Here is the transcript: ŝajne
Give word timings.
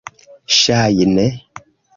ŝajne 0.55 1.27